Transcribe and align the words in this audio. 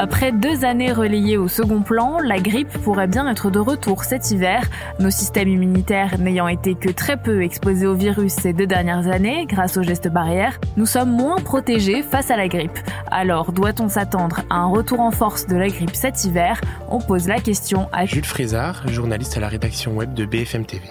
Après 0.00 0.30
deux 0.30 0.64
années 0.64 0.92
relayées 0.92 1.36
au 1.36 1.48
second 1.48 1.82
plan, 1.82 2.20
la 2.20 2.38
grippe 2.38 2.70
pourrait 2.84 3.08
bien 3.08 3.28
être 3.28 3.50
de 3.50 3.58
retour 3.58 4.04
cet 4.04 4.30
hiver. 4.30 4.62
Nos 5.00 5.10
systèmes 5.10 5.48
immunitaires 5.48 6.20
n'ayant 6.20 6.46
été 6.46 6.76
que 6.76 6.88
très 6.88 7.16
peu 7.16 7.42
exposés 7.42 7.88
au 7.88 7.96
virus 7.96 8.32
ces 8.32 8.52
deux 8.52 8.68
dernières 8.68 9.08
années, 9.08 9.44
grâce 9.46 9.76
aux 9.76 9.82
gestes 9.82 10.06
barrières, 10.06 10.60
nous 10.76 10.86
sommes 10.86 11.10
moins 11.10 11.38
protégés 11.38 12.02
face 12.02 12.30
à 12.30 12.36
la 12.36 12.46
grippe. 12.46 12.78
Alors, 13.10 13.50
doit-on 13.50 13.88
s'attendre 13.88 14.42
à 14.50 14.58
un 14.58 14.66
retour 14.66 15.00
en 15.00 15.10
force 15.10 15.48
de 15.48 15.56
la 15.56 15.66
grippe 15.66 15.96
cet 15.96 16.24
hiver? 16.24 16.60
On 16.88 17.00
pose 17.00 17.26
la 17.26 17.40
question 17.40 17.88
à 17.90 18.06
Jules 18.06 18.24
Frézard, 18.24 18.86
journaliste 18.86 19.36
à 19.36 19.40
la 19.40 19.48
rédaction 19.48 19.96
web 19.96 20.14
de 20.14 20.26
BFM 20.26 20.64
TV. 20.64 20.84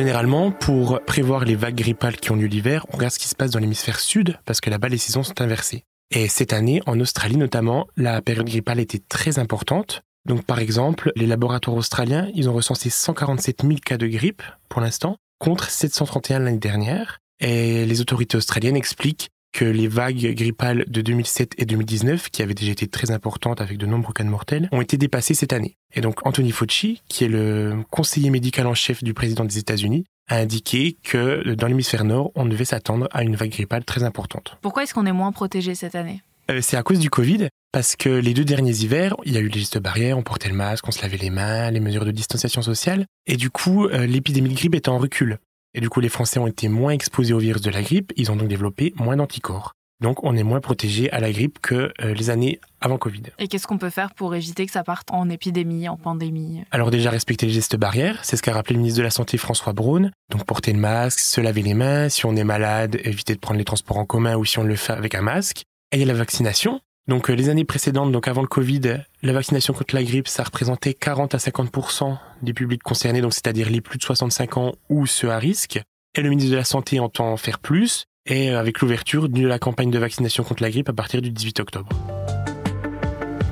Généralement, 0.00 0.50
pour 0.50 0.98
prévoir 1.04 1.44
les 1.44 1.56
vagues 1.56 1.74
grippales 1.74 2.16
qui 2.16 2.30
ont 2.30 2.34
lieu 2.34 2.46
l'hiver, 2.46 2.86
on 2.88 2.96
regarde 2.96 3.12
ce 3.12 3.18
qui 3.18 3.28
se 3.28 3.34
passe 3.34 3.50
dans 3.50 3.58
l'hémisphère 3.58 4.00
sud 4.00 4.38
parce 4.46 4.62
que 4.62 4.70
là-bas 4.70 4.88
les 4.88 4.96
saisons 4.96 5.22
sont 5.22 5.42
inversées. 5.42 5.84
Et 6.10 6.26
cette 6.26 6.54
année, 6.54 6.80
en 6.86 6.98
Australie 7.00 7.36
notamment, 7.36 7.86
la 7.98 8.22
période 8.22 8.46
grippale 8.46 8.80
était 8.80 9.02
très 9.10 9.38
importante. 9.38 10.00
Donc 10.24 10.46
par 10.46 10.58
exemple, 10.58 11.12
les 11.16 11.26
laboratoires 11.26 11.76
australiens, 11.76 12.30
ils 12.34 12.48
ont 12.48 12.54
recensé 12.54 12.88
147 12.88 13.60
000 13.60 13.74
cas 13.84 13.98
de 13.98 14.06
grippe 14.06 14.42
pour 14.70 14.80
l'instant, 14.80 15.16
contre 15.38 15.68
731 15.68 16.38
l'année 16.38 16.56
dernière. 16.56 17.18
Et 17.38 17.84
les 17.84 18.00
autorités 18.00 18.38
australiennes 18.38 18.76
expliquent 18.76 19.28
que 19.52 19.64
les 19.64 19.88
vagues 19.88 20.34
grippales 20.34 20.84
de 20.88 21.00
2007 21.00 21.54
et 21.58 21.66
2019, 21.66 22.30
qui 22.30 22.42
avaient 22.42 22.54
déjà 22.54 22.72
été 22.72 22.86
très 22.86 23.10
importantes 23.10 23.60
avec 23.60 23.78
de 23.78 23.86
nombreux 23.86 24.12
cas 24.12 24.24
de 24.24 24.28
mortels, 24.28 24.68
ont 24.72 24.80
été 24.80 24.96
dépassées 24.96 25.34
cette 25.34 25.52
année. 25.52 25.76
Et 25.94 26.00
donc 26.00 26.26
Anthony 26.26 26.52
Fauci, 26.52 27.02
qui 27.08 27.24
est 27.24 27.28
le 27.28 27.82
conseiller 27.90 28.30
médical 28.30 28.66
en 28.66 28.74
chef 28.74 29.02
du 29.02 29.14
président 29.14 29.44
des 29.44 29.58
États-Unis, 29.58 30.04
a 30.28 30.36
indiqué 30.36 30.96
que 31.02 31.54
dans 31.54 31.66
l'hémisphère 31.66 32.04
nord, 32.04 32.30
on 32.36 32.46
devait 32.46 32.64
s'attendre 32.64 33.08
à 33.10 33.22
une 33.24 33.34
vague 33.34 33.50
grippale 33.50 33.84
très 33.84 34.04
importante. 34.04 34.56
Pourquoi 34.62 34.84
est-ce 34.84 34.94
qu'on 34.94 35.06
est 35.06 35.12
moins 35.12 35.32
protégé 35.32 35.74
cette 35.74 35.96
année? 35.96 36.22
Euh, 36.50 36.60
C'est 36.62 36.76
à 36.76 36.82
cause 36.82 37.00
du 37.00 37.10
Covid, 37.10 37.48
parce 37.72 37.96
que 37.96 38.08
les 38.08 38.32
deux 38.34 38.44
derniers 38.44 38.82
hivers, 38.82 39.16
il 39.24 39.32
y 39.32 39.36
a 39.36 39.40
eu 39.40 39.48
les 39.48 39.60
gestes 39.60 39.78
barrières, 39.78 40.18
on 40.18 40.22
portait 40.22 40.48
le 40.48 40.54
masque, 40.54 40.86
on 40.86 40.92
se 40.92 41.02
lavait 41.02 41.16
les 41.16 41.30
mains, 41.30 41.70
les 41.70 41.80
mesures 41.80 42.04
de 42.04 42.12
distanciation 42.12 42.62
sociale, 42.62 43.06
et 43.26 43.36
du 43.36 43.50
coup, 43.50 43.86
euh, 43.86 44.06
l'épidémie 44.06 44.50
de 44.50 44.54
grippe 44.54 44.74
était 44.74 44.88
en 44.88 44.98
recul. 44.98 45.38
Et 45.74 45.80
du 45.80 45.88
coup, 45.88 46.00
les 46.00 46.08
Français 46.08 46.40
ont 46.40 46.46
été 46.46 46.68
moins 46.68 46.92
exposés 46.92 47.32
au 47.32 47.38
virus 47.38 47.62
de 47.62 47.70
la 47.70 47.82
grippe, 47.82 48.12
ils 48.16 48.30
ont 48.30 48.36
donc 48.36 48.48
développé 48.48 48.92
moins 48.96 49.16
d'anticorps. 49.16 49.72
Donc 50.00 50.24
on 50.24 50.34
est 50.34 50.42
moins 50.42 50.60
protégé 50.60 51.10
à 51.10 51.20
la 51.20 51.30
grippe 51.30 51.58
que 51.60 51.92
euh, 52.00 52.14
les 52.14 52.30
années 52.30 52.58
avant 52.80 52.96
Covid. 52.96 53.22
Et 53.38 53.48
qu'est-ce 53.48 53.66
qu'on 53.66 53.76
peut 53.76 53.90
faire 53.90 54.14
pour 54.14 54.34
éviter 54.34 54.64
que 54.64 54.72
ça 54.72 54.82
parte 54.82 55.10
en 55.10 55.28
épidémie, 55.28 55.88
en 55.88 55.98
pandémie? 55.98 56.62
Alors 56.70 56.90
déjà 56.90 57.10
respecter 57.10 57.46
les 57.46 57.52
gestes 57.52 57.76
barrières, 57.76 58.18
c'est 58.24 58.36
ce 58.36 58.42
qu'a 58.42 58.54
rappelé 58.54 58.74
le 58.74 58.80
ministre 58.80 58.98
de 58.98 59.04
la 59.04 59.10
Santé 59.10 59.36
François 59.36 59.74
Braun. 59.74 60.10
Donc 60.30 60.44
porter 60.44 60.72
le 60.72 60.78
masque, 60.78 61.20
se 61.20 61.40
laver 61.42 61.62
les 61.62 61.74
mains, 61.74 62.08
si 62.08 62.24
on 62.24 62.34
est 62.34 62.44
malade, 62.44 62.98
éviter 63.04 63.34
de 63.34 63.40
prendre 63.40 63.58
les 63.58 63.64
transports 63.64 63.98
en 63.98 64.06
commun 64.06 64.36
ou 64.36 64.44
si 64.46 64.58
on 64.58 64.64
le 64.64 64.76
fait 64.76 64.94
avec 64.94 65.14
un 65.14 65.22
masque. 65.22 65.64
Et 65.92 65.96
il 65.96 66.00
y 66.00 66.04
a 66.04 66.06
la 66.06 66.14
vaccination. 66.14 66.80
Donc 67.10 67.28
euh, 67.28 67.34
les 67.34 67.48
années 67.48 67.64
précédentes, 67.64 68.12
donc 68.12 68.28
avant 68.28 68.40
le 68.40 68.46
Covid, 68.46 68.98
la 69.24 69.32
vaccination 69.32 69.74
contre 69.74 69.96
la 69.96 70.04
grippe, 70.04 70.28
ça 70.28 70.44
représentait 70.44 70.94
40 70.94 71.34
à 71.34 71.38
50% 71.38 72.16
des 72.42 72.54
publics 72.54 72.84
concernés, 72.84 73.20
donc 73.20 73.34
c'est-à-dire 73.34 73.68
les 73.68 73.80
plus 73.80 73.98
de 73.98 74.04
65 74.04 74.56
ans 74.56 74.74
ou 74.88 75.06
ceux 75.06 75.28
à 75.28 75.38
risque. 75.38 75.80
Et 76.14 76.22
le 76.22 76.28
ministre 76.28 76.52
de 76.52 76.56
la 76.56 76.62
Santé 76.62 77.00
entend 77.00 77.36
faire 77.36 77.58
plus, 77.58 78.04
et 78.26 78.50
avec 78.50 78.80
l'ouverture 78.80 79.28
de 79.28 79.44
la 79.44 79.58
campagne 79.58 79.90
de 79.90 79.98
vaccination 79.98 80.44
contre 80.44 80.62
la 80.62 80.70
grippe 80.70 80.88
à 80.88 80.92
partir 80.92 81.20
du 81.20 81.32
18 81.32 81.58
octobre. 81.58 81.88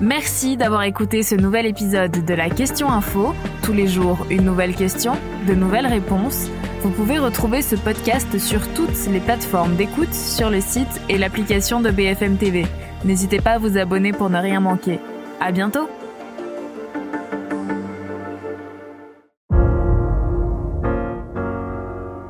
Merci 0.01 0.57
d'avoir 0.57 0.85
écouté 0.85 1.25
ce 1.25 1.35
nouvel 1.35 1.67
épisode 1.67 2.25
de 2.25 2.35
la 2.35 2.51
Question 2.51 2.89
Info. 2.93 3.35
Tous 3.65 3.73
les 3.73 3.89
jours, 3.89 4.25
une 4.31 4.45
nouvelle 4.45 4.77
question, 4.77 5.15
de 5.49 5.55
nouvelles 5.55 5.89
réponses. 5.89 6.47
Vous 6.83 6.91
pouvez 6.91 7.19
retrouver 7.19 7.63
ce 7.63 7.75
podcast 7.75 8.39
sur 8.39 8.73
toutes 8.75 9.09
les 9.11 9.19
plateformes 9.19 9.75
d'écoute, 9.75 10.15
sur 10.15 10.49
le 10.49 10.61
site 10.61 11.01
et 11.09 11.19
l'application 11.19 11.81
de 11.81 11.91
BFM 11.91 12.37
TV. 12.37 12.65
N'hésitez 13.05 13.41
pas 13.41 13.53
à 13.53 13.59
vous 13.59 13.79
abonner 13.79 14.13
pour 14.13 14.29
ne 14.29 14.39
rien 14.39 14.61
manquer. 14.61 14.99
À 15.41 15.53
bientôt! 15.53 15.89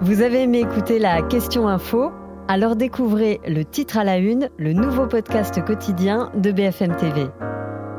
Vous 0.00 0.22
avez 0.22 0.42
aimé 0.42 0.60
écouter 0.60 0.98
la 0.98 1.22
Question 1.22 1.68
Info? 1.68 2.12
Alors 2.48 2.76
découvrez 2.76 3.40
le 3.46 3.64
titre 3.64 3.98
à 3.98 4.04
la 4.04 4.16
une, 4.16 4.48
le 4.56 4.72
nouveau 4.72 5.06
podcast 5.06 5.62
quotidien 5.64 6.30
de 6.34 6.50
BFM 6.50 6.96
TV. 6.96 7.26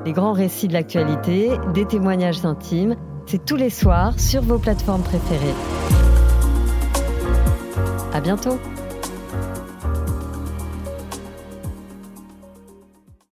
Les 0.06 0.14
grands 0.14 0.34
récits 0.34 0.68
de 0.68 0.74
l'actualité, 0.74 1.52
des 1.74 1.86
témoignages 1.86 2.46
intimes, 2.46 2.96
c'est 3.26 3.46
tous 3.46 3.58
les 3.58 3.70
soirs 3.70 4.20
sur 4.20 4.42
vos 4.42 4.58
plateformes 4.58 5.04
préférées. 5.04 5.54
À 8.12 8.22
bientôt! 8.22 8.58